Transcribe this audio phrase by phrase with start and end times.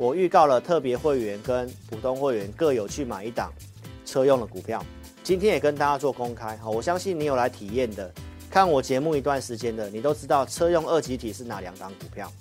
[0.00, 3.52] 我预告了特别会员跟普通会员各有去买一档
[4.06, 4.82] 车用的股票，
[5.22, 6.56] 今天也跟大家做公开。
[6.56, 8.10] 好，我相信你有来体验的，
[8.48, 12.32] 看我节目一段时间的，你都知道车用二级体是哪两档股票。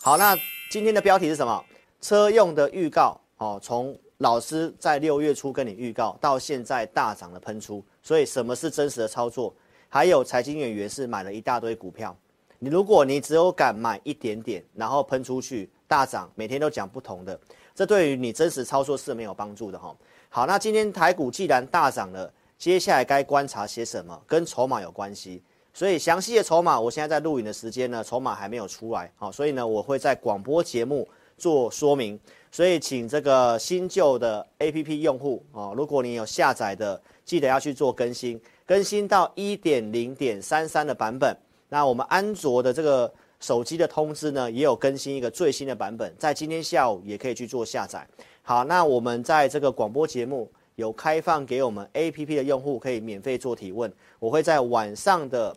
[0.00, 0.34] 好，那
[0.70, 1.62] 今天的标题是什么？
[2.00, 3.20] 车用的预告。
[3.36, 9.54] 哦，从老师在六月初跟你预告到现在大涨的喷出，所以什么是真实的操作？
[9.90, 12.16] 还有财经演员是买了一大堆股票，
[12.58, 17.36] 你如果你只有敢买一点点，然后喷出去大涨，每天都讲不同的，
[17.74, 19.92] 这对于你真实操作是没有帮助的哈。
[20.28, 24.22] 好，那今天台股既然大涨了，接下来该观察些什么？
[24.24, 25.42] 跟筹码有关系，
[25.74, 32.16] 所以详细的筹码，我现在在录影的时间呢，筹码还没有出来，好，所以呢，我会在广播节目做说明。
[32.52, 41.36] 所以，请这个新旧的 APP 用户哦，如果你有下载的，记得要去做更新，更新到一点零点三三的版本。
[41.68, 48.06] 那我们安卓的这个手机的通知呢，也有更新一个最新的版本，在今天下午也可以去做下载。
[48.42, 55.56] 好，那我们在这个广播节目有开放给我们 APP 的用户可以免费做提问，我会在晚上的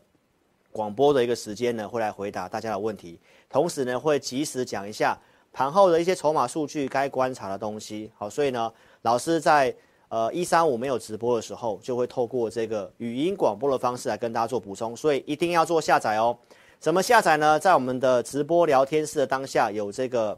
[0.71, 5.17] 广播的一个时间呢，会来回答大家的问题，同时呢，会及时讲一下。
[5.55, 9.71] 盘后的一些筹码数据，该观察的东西，好，所以呢，老师在
[10.09, 16.35] 呃一三五没有直播的时候，就会透过这个语音广播的方式来跟大家做补充，所以一定要做下载哦。
[16.83, 17.57] 怎么下载呢？
[17.57, 20.37] 在我们的直播聊天室的当下有这个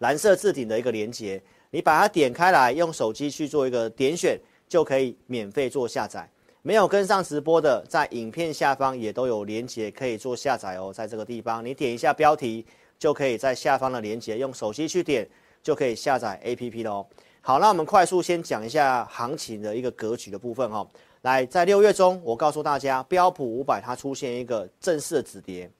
[0.00, 6.30] 蓝色置顶的一个连接，你把它点开来，用手机去做一个点选，就可以免费做下载。
[6.60, 12.66] 没有跟上直播的，在影片下方也都有连接可以做下载哦，在这个地方你点一下标题。
[12.98, 15.24] 就可以在下方的连接用手机去点，
[15.62, 17.06] 就可以下载 APP 了哦。
[17.40, 20.86] 好，那我们快速先讲一下行情的一个格局的部分哈。
[21.22, 25.70] 来，在六月中，我告诉大家，标普五百它出现一个正式的止跌，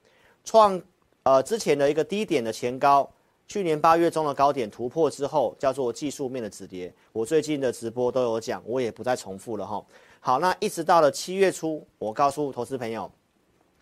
[0.45, 0.81] 创
[1.25, 3.09] 呃之前的一个低点的前高，
[3.47, 6.93] 去年八月中的高点突破之后，叫做技术面的止跌。
[7.13, 9.85] 我最近的直播都有讲，我也不再重复了哈。
[10.21, 13.11] 好，那一直到了七月初，我告诉投资朋友。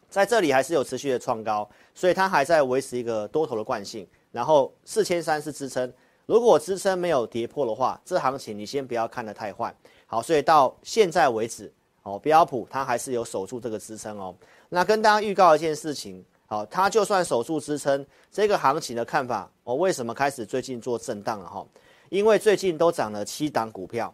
[0.09, 4.06] 在这里还是有持续的创高，所以它还在维持一个多头的惯性。
[4.31, 5.91] 然后四千三是支撑，
[6.26, 9.75] 如果支撑没有跌破的话，这行情你先不要看得太坏。
[10.06, 11.72] 好，所以到现在为止，
[12.03, 14.34] 哦，标普它还是有守住这个支撑哦。
[14.69, 21.66] 那跟大家预告一件事情，好，它就算守住支撑，这个行情的看法，我为什么开始最近做震荡了哈？
[22.09, 24.12] 因为最近都涨了七档股票，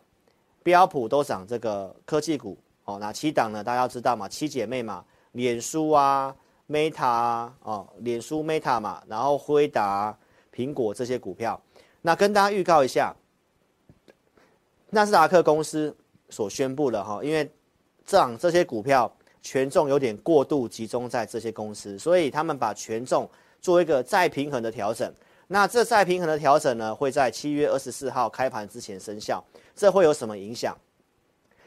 [0.63, 3.65] 标普都涨这个科技股，哦，那七档呢？
[3.65, 5.05] 大家知道嘛，七姐妹嘛。
[5.33, 6.35] 脸书啊
[6.69, 10.15] ，Meta 啊，哦，脸书 Meta 嘛，然后辉达、
[10.55, 11.59] 苹果这些股票，
[12.03, 13.15] 那跟大家预告一下，
[14.91, 15.97] 纳斯达克公司
[16.29, 17.51] 所宣布的哈，因为
[18.05, 23.31] 这样这些股票权重有点过度集中在这些公司，所以他们把权重
[23.61, 25.11] 做一个再平衡的调整。
[25.47, 29.43] 那这再平衡的调整呢，会在七月二十四号开盘之前生效，
[29.75, 30.77] 这会有什么影响？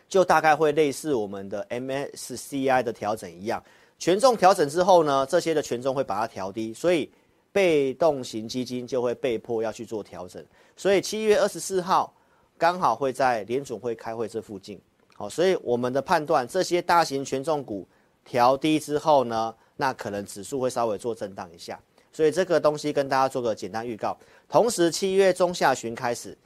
[0.07, 3.63] 就大概会类似我们的 MSCI 的调整一样，
[3.97, 7.11] 权重调整之后呢，这些的权重会把它调低，所以
[7.55, 10.45] 被动型基金就会被迫要去做调整。
[10.75, 12.13] 所以七月二十四号
[12.57, 14.77] 刚好会在联总会开会这附近，
[15.15, 17.87] 好，所以我们的判断，这些大型权重股
[18.25, 21.79] 调低之后呢，那可能指数会稍微做震荡一下。
[22.11, 24.17] 所以这个东西跟大家做个简单预告。
[24.49, 26.37] 同时，七月中下旬开始。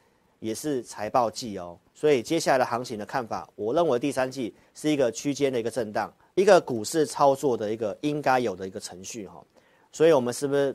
[0.41, 9.43] 也是财报季哦，所以接下来的行情的看法，我认为第三季是一个区间的一个震荡，一个股市操作的一个应该有的一个程序哈。
[9.91, 10.73] 所以我们是不是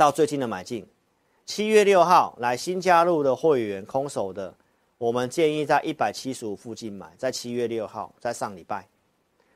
[0.00, 0.86] 到最近的买进？
[1.44, 4.54] 七月六号来新加入的会员空手的，
[4.96, 8.88] 我们建议在一百七十五附近买，在七月六号，在上礼拜。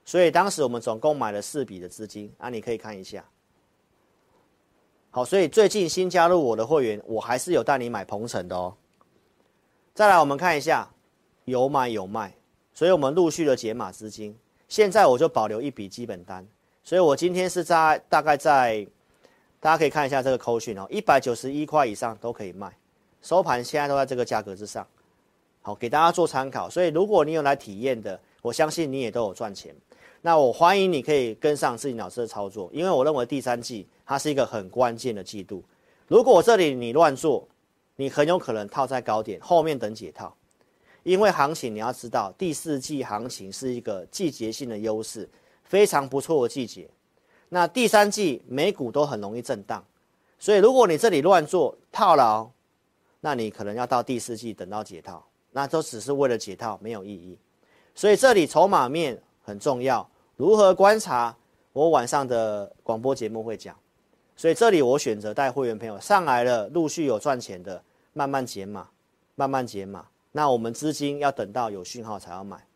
[0.04, 3.24] 所以当时我们总共买了四笔的资金啊，你可以看一下。
[5.10, 8.76] 好，所以最近新加入我的会员，我还是有带你买鹏程的哦。
[9.94, 10.86] 再来，我们看一下，
[11.46, 12.36] 有买有卖，
[12.74, 14.36] 所以我们陆续的解码资金。
[14.68, 16.46] 现在我就保留一笔基本单，
[16.82, 18.86] 所以我今天是在大概在，
[19.64, 22.70] 大家可以看一下这个扣讯哦，一百九十一块以上都可以卖，
[23.22, 24.86] 收盘现在都在这个价格之上，
[25.62, 26.68] 好，给大家做参考。
[26.68, 29.74] 所以如果你有来体验的，我相信你也都有赚钱。
[30.20, 35.64] 那我欢迎你可以跟上自己老师的操作，因为我认为第三季它是一个很关键的季度。
[36.08, 37.48] 如果这里你乱做，
[37.96, 40.36] 你很有可能套在高点，后面等解套，
[41.04, 45.26] 因为行情你要知道，第四季行情是一个季节性的优势，
[45.62, 46.86] 非常不错的季节。
[47.54, 49.84] 那第三季美股都很容易震荡，
[50.40, 52.50] 所以如果你这里乱做套牢，
[53.20, 57.38] 那你可能要到第四季等到解套，那都只是为了解套，没有意义。
[57.94, 60.04] 所以这里筹码面很重要，
[60.34, 61.32] 如何观察？
[61.72, 63.76] 我晚上的广播节目会讲。
[64.34, 67.80] 所以这里我选择带会员朋友上来了，陆续有赚钱的，
[68.14, 68.88] 慢慢减码，
[69.36, 70.04] 慢慢减码。
[70.32, 72.66] 那我们资金要等到有讯号才要买。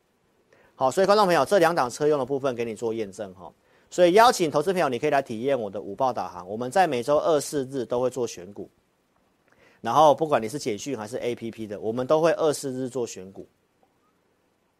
[0.76, 3.52] 好，所以观众朋友，这两档车用的部分给你做验证哈。
[3.90, 6.46] 所以邀请投资朋友，你可以来体验我的午报导航。
[6.48, 8.68] 我们在每周二、四、日都会做选股，
[9.80, 13.48] 然后不管你是简讯还是 APP 的，我们都会二、四日做选股。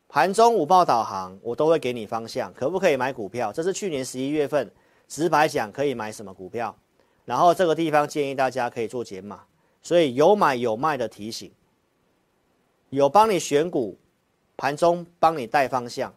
[0.08, 3.52] 盘中午报导航，我都会给你方向，可不可以买股票？
[3.52, 4.70] 这是去年十一月份
[5.06, 6.74] 直白讲可以买什么股票，
[7.24, 9.42] 然后这个地方建议大家可以做减码，
[9.82, 11.50] 所以有买有卖的提醒，
[12.88, 13.98] 有帮你选股，
[14.56, 16.14] 盘中帮你带方向，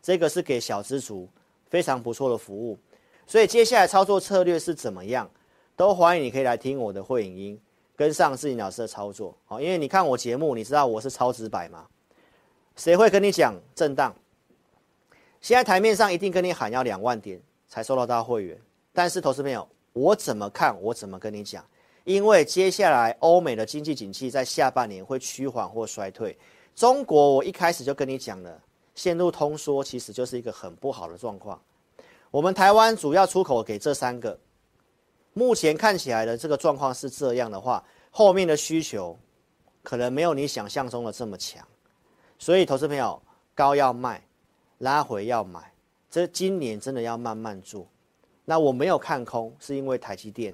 [0.00, 1.28] 这个是给小资族
[1.68, 2.78] 非常不错的服务。
[3.26, 5.30] 所以接下来操作策略是怎么样，
[5.76, 7.60] 都欢迎你可以来听我的会影音，
[7.94, 9.36] 跟上志霖老师的操作。
[9.44, 11.86] 好，因为你看我节目，你知道我是超直白吗？
[12.76, 14.14] 谁会跟你讲震荡？
[15.40, 18.58] 现在台面上一定跟你喊要两万点才收到到会员，
[18.92, 20.76] 但是投资朋友，我怎么看？
[20.80, 21.64] 我怎么跟你讲？
[22.04, 26.34] 因为接下来欧美的经济景气在下半年会趋缓或衰退，
[26.74, 28.58] 中国我一开始就跟你讲了，
[28.98, 31.62] 陷入通缩其实就是一个很不好的状况。
[32.32, 34.36] 我们台湾主要出口给这三个，
[35.34, 39.16] 目前看起来的这个状况是这样的话，后面的需求
[39.84, 41.64] 可能没有你想象中的这么强。
[42.40, 43.22] 所以，投资朋友，
[43.54, 44.20] 高要卖，
[44.78, 45.72] 拉回要买，
[46.10, 47.86] 这今年真的要慢慢做。
[48.44, 50.52] 那我没有看空，是因为台积电，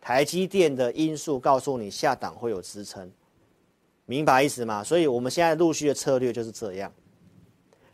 [0.00, 3.10] 台积电的因素告诉你下档会有支撑，
[4.06, 4.84] 明白意思吗？
[4.84, 6.92] 所以我们现在陆续的策略就是这样。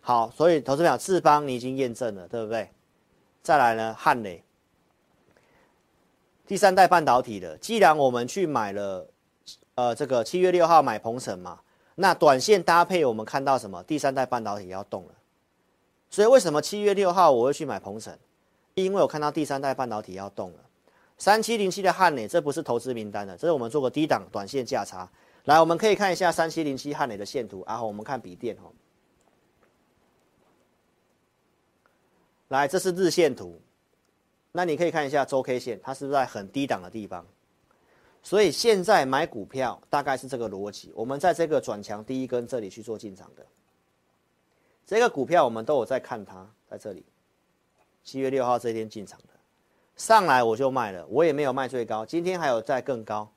[0.08, 2.70] 好，所以投资朋友，智邦你已经验证了，对不对？
[3.42, 4.42] 再来呢，汉磊，
[6.46, 9.06] 第三代半导体的，既然我们去买了，
[9.74, 11.60] 呃，这个七月六号买鹏程嘛。
[11.96, 13.82] 那短线搭配，我们看到什么？
[13.82, 15.12] 第三代半导体要动了，
[16.08, 18.16] 所以为什么七月六号我会去买鹏程？
[18.72, 20.58] 因为我看到第三代半导体要动了。
[21.18, 25.06] 三七零七的汉磊，这不是投资名单的，这是我们做个低档短线价差。
[25.44, 28.72] 来，我们可以看一下三七零七汉磊的线图，然后我们看笔电哦。
[32.48, 33.60] 来，这是日线图，
[34.52, 37.24] 那你可以看一下周 K 线，它是不是在很低档的地方？
[38.22, 43.46] 所以现在买股票大概是这个逻辑，我们在这个转强第一根这里去做进场的，
[44.86, 47.04] 这个股票我们都有在看它，在这里，
[48.02, 49.28] 七月六号这一天进场的，
[49.96, 53.30] 上来我就卖了，我也没有卖最高，今天还有在更高。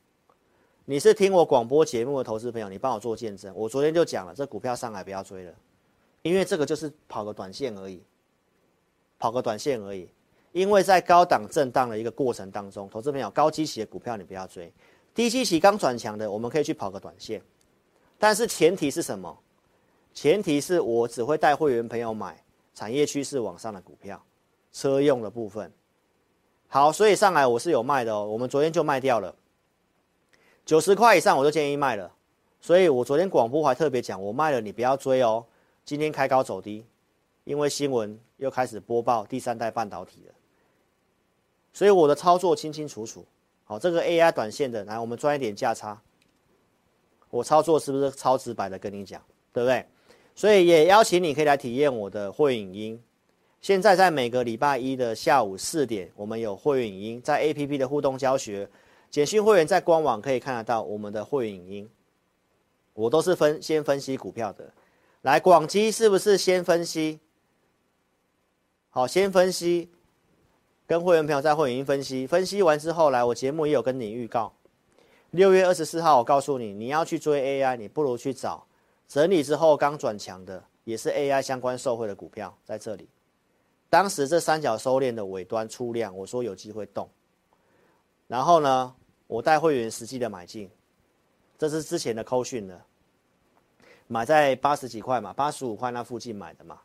[0.85, 5.53] 你是听我广播节目的投资朋友，你帮我做见证，我昨天就讲了，这股票上来不要追了，
[6.21, 8.01] 因为这个就是跑个短线而已，
[9.21, 10.09] 跑个短线而已。
[10.51, 14.73] 因为在高档震荡的一个过程当中，投资朋友高基期的股票你不要追，
[15.15, 17.41] 低基期刚转强的我们可以去跑个短线，
[18.17, 19.37] 但是前提是什么？
[20.13, 22.43] 前提是我只会带会员朋友买
[22.75, 24.21] 产业趋势往上的股票，
[24.73, 25.71] 车用的部分。
[26.67, 29.33] 好，所以上来我是有卖的哦，我们昨天就卖掉了，
[30.65, 32.11] 九十块以上我就建议卖了，
[32.59, 35.45] 所以我昨天广播还特别讲，我卖了你不要追哦，
[35.85, 36.85] 今天开高走低，
[37.43, 40.33] 因为新闻又开始播报第三代半导体了。
[41.73, 43.25] 所以我的操作清清楚楚，
[43.63, 45.99] 好，这个 AI 短线的，来我们赚一点价差。
[47.29, 49.21] 我操作是不是超直白的跟你讲，
[49.53, 49.85] 对不对？
[50.35, 53.01] 所以也邀请你可以来体验我的会影音。
[53.61, 58.67] 现在在每个礼拜一的下午四点，我们有会影音，在 APP 的互动教学，
[59.09, 61.89] 简讯会员在官网可以看得到我们的会影音。
[62.93, 64.73] 我都是分先分析股票的，
[65.21, 67.19] 来广基是不是先分析？
[68.93, 69.89] 好，先分析。
[70.85, 74.51] 跟会员朋友在会员分析，分析完之后来，我节目也有跟你预告，
[75.29, 78.67] 六月二十四号我告诉你，你要去追 AI，你不如去找
[79.07, 83.07] 整理之后刚转强的，也是 AI 相关受惠的股票在这里。
[83.89, 87.09] 当时这三角收敛的尾端出量，我说有机会动，
[88.27, 88.93] 然后呢，
[89.27, 90.69] 我带会员实际的买进，
[91.57, 92.81] 这是之前的扣讯的，
[94.07, 96.81] 买在八十几块嘛，八十五块那附近买的嘛，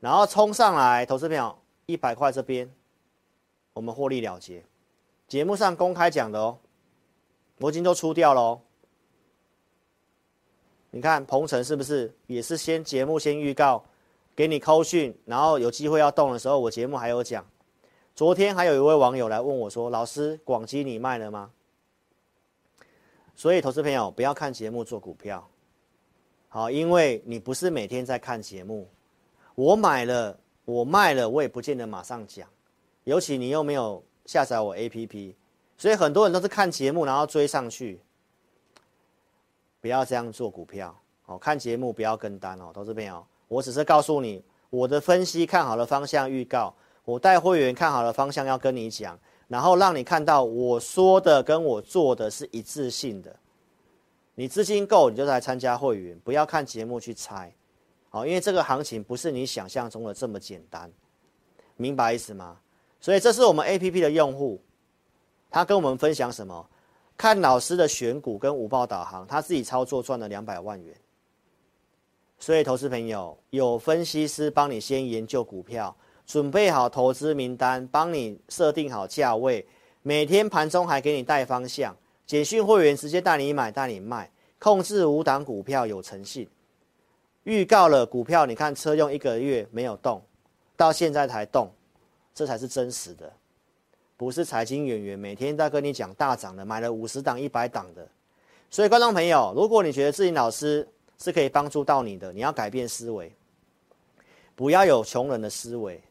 [0.00, 2.70] 然后冲上来，投资票一百块这边。
[3.72, 4.64] 我们获利了结，
[5.28, 6.58] 节目上公开讲的哦，
[7.58, 8.60] 我已经都出掉了哦。
[10.90, 13.84] 你看鹏程是不是也是先节目先预告，
[14.34, 17.44] 给你扣讯，然后有机会要动的时候，我节目还有讲。
[18.14, 21.50] 昨天还有一位网友来问我说：“老师，广基你卖了吗？”
[23.36, 25.46] 所以投资朋友不要看节目做股票，
[26.48, 28.88] 好，因为你不是每天在看节目。
[29.56, 32.48] 我买了，我卖了，我也不见得马上讲。
[33.04, 35.34] 尤其你又没有下载我 APP，
[35.76, 38.00] 所以很多人都是看节目然后追上去，
[39.80, 41.38] 不要这样做股票哦。
[41.38, 53.34] 看节目不要跟单哦，投资朋友，我只是告诉你我的分析看好的方向预告，我带会员看好的方向要跟你讲，然后让你看到我说的跟我做的是一致性的。
[54.34, 57.54] 你资金够，你就来参加会员，不要看节目去猜，
[58.08, 60.90] 好，因为这个行情不是你想象中的这么简单，
[61.76, 62.58] 明白意思吗？
[63.00, 64.60] 所以这是我们 APP 的用户，
[65.50, 66.68] 他跟我们分享什么？
[67.16, 70.94] 看老师的选股跟午报导航，他自己操作赚了两百万元。
[72.38, 75.96] 所以投资朋友有分析师帮你先研究股票，
[76.26, 79.66] 准备好投资名单，帮你设定好价位，
[80.02, 81.96] 每天盘中还给你带方向。
[82.26, 86.46] 简讯会员直接带你买带你卖，控制五档股票有诚信，
[87.46, 90.22] 预告了股票，你看车用一个月没有动，
[90.76, 91.70] 到现在才动，
[92.34, 93.32] 这才是真实的，
[94.16, 98.06] 不是财经演员每天在跟你讲大涨的，买了五十档一百档的。
[98.70, 100.86] 所以观众朋友，如果你觉得志霖老师
[101.18, 103.34] 是可以帮助到你的，你要改变思维，
[104.54, 106.02] 不要有穷人的思维，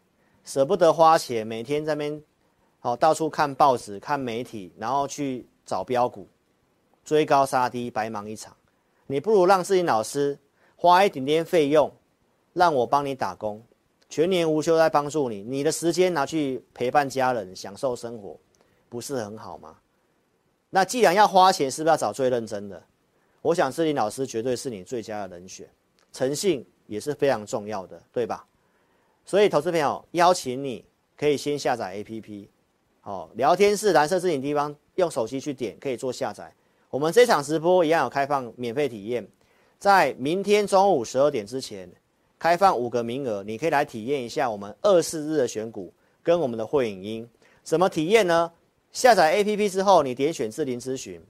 [0.43, 2.23] 舍不得花钱，每天在那边
[2.79, 5.47] 好到处看报纸看媒体，然后去。
[5.67, 6.27] 找标股，
[7.03, 8.55] 追高杀低，白忙一场。
[9.07, 10.37] 你不如让志霖老师
[10.85, 11.91] 花一点点费用，
[12.53, 13.59] 让我帮你打工，
[14.07, 15.41] 全年无休在帮助你。
[15.41, 18.39] 你的时间拿去陪伴家人，享受生活，
[18.87, 19.77] 不是很好吗？
[20.69, 22.79] 那既然要花钱，是不是要找最认真的？
[23.41, 25.67] 我想志霖老师绝对是你最佳的人选，
[26.13, 28.45] 诚信也是非常重要的，对吧？
[29.25, 30.85] 所以，投资朋友邀请你
[31.17, 32.47] 可以先下载 APP，
[33.01, 34.75] 好，聊天室蓝色置顶地方。
[34.97, 36.53] 用手机去点可以做下载。
[36.91, 39.27] 我们这场直播一样有开放免费体验，
[39.85, 41.87] 在明天中午十二点之前
[42.39, 47.29] 开放五个名额，你可以来体验一下我们二四日的选股跟我们的会影音。
[47.61, 48.51] 怎么体验呢？
[48.91, 51.21] 下载 APP 之后，你点选智林咨询，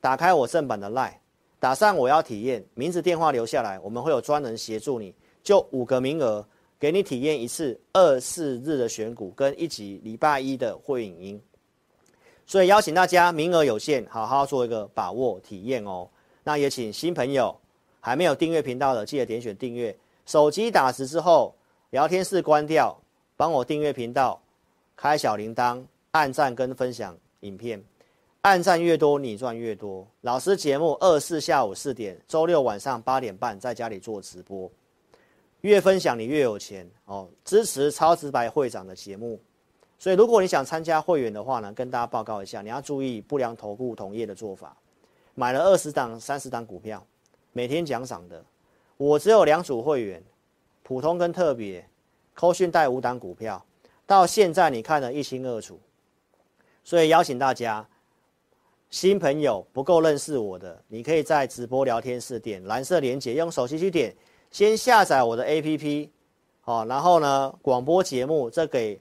[0.00, 1.12] 打开我正版的 LINE，
[1.60, 6.42] 打上我要体验，名字电话留下来，我们会有专人协助你，就五个名额
[6.80, 11.42] 给你体验一次二四日的选股跟一集礼拜一的会影音。
[12.46, 16.08] 所以邀请大家，名额有限，好好做一个把握体验哦。
[16.42, 17.54] 那也请新朋友
[18.00, 19.96] 还没有订阅频道的，记得点选订阅。
[20.26, 21.54] 手机打字之后，
[21.90, 22.96] 聊天室关掉，
[23.36, 24.40] 帮我订阅频道，
[24.96, 27.82] 开小铃铛，按赞跟分享影片。
[28.42, 30.06] 按赞越多，你赚越多。
[30.20, 34.70] 老师节目二四下午四点，周六晚上八点半在家里做直播，
[35.62, 37.28] 越分享你越有钱哦。
[37.44, 39.38] 支持超直白会长的节目。
[39.98, 44.76] 所以，如果你想参加会员的话呢，跟大家报告一下，你要注意不良投顾同业的做法。
[45.34, 47.04] 买了二十档、三十档股票，
[47.52, 48.44] 每天奖赏的，
[48.96, 50.22] 我只有两组会员，
[50.82, 51.88] 普通跟特别，
[52.34, 53.64] 扣讯带五档股票，
[54.06, 55.78] 到现在你看得一清二楚。
[56.84, 57.86] 所以邀请大家，
[58.90, 64.14] 新朋友不够认识我的，你可以在直播聊天室点蓝色连结，用手机去点，
[64.50, 66.08] 先下载我的 APP，
[66.60, 69.00] 好，然后呢，广播节目这给。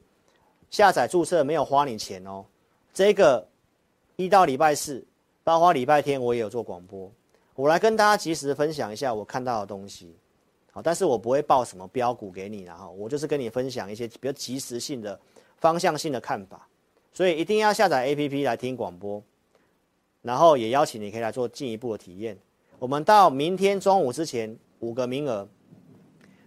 [0.69, 2.43] 下载注册没有花你钱哦，
[2.93, 3.47] 这个
[4.17, 5.01] 一到礼拜四，
[5.41, 7.09] 包括礼拜天我也有做广播，
[7.57, 10.15] 我来跟大家及时分享一下我看到的东西，
[10.71, 15.19] 好，但是我不会报什么标股给你，然后我就是跟你分享一些比较及时性的
[15.55, 16.67] 方向性的看法，
[17.11, 19.23] 所以一定要下载 APP 来听广播，
[20.21, 22.37] 然后也邀请你可以来做进一步的体验。
[22.77, 25.49] 我们到明天中午之前五个名额，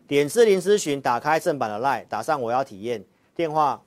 [0.07, 3.83] 点智霖咨询，打开正版的 LINE，打上我要体验电话。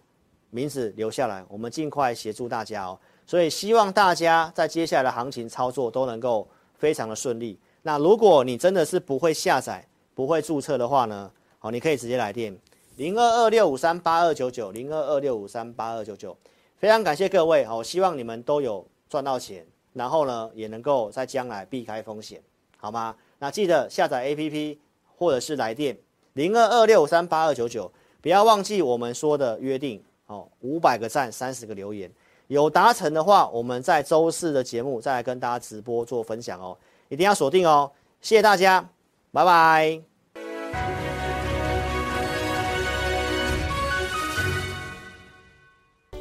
[0.50, 3.00] 名字留下来，我们尽快协助大家哦。
[3.26, 6.48] 所以希望大家在接下来的行情操作都能够
[6.84, 7.58] 非常的顺利。
[7.84, 11.32] 那如果你真的是不会下载、不会注册的话呢？
[11.60, 12.54] 好，你可以直接来电
[12.98, 16.36] 零二二六五三八二九九零二二六五三八二九九。
[16.76, 22.44] 非常感谢各位，好，希望你们都有赚到钱，然后呢也能够在将来避开风险，
[22.76, 23.16] 好吗？
[23.40, 24.78] 那记得下载 APP
[25.16, 25.98] 或者是来电
[26.34, 27.90] 零二二六五三八二九九，
[28.22, 30.04] 不要忘记我们说的约定。
[30.26, 32.12] 哦，五百个赞，三十个留言，
[32.54, 36.78] 有达成的话，我们在周四的节目再来跟大家直播做分享哦，
[37.10, 37.90] 一定要锁定哦，
[38.22, 38.88] 谢谢大家，
[39.32, 40.00] 拜拜。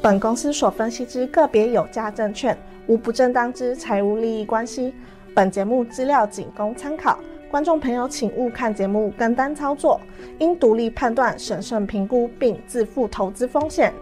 [0.01, 4.91] 本公司所分析之个别有价证券，无不正当之财务利益关系，
[5.35, 7.19] 本节目资料仅供参考。
[7.51, 10.01] 观众朋友，请勿看节目跟单操作，
[10.39, 13.93] 应独立判断、审慎评估并自负投资风险。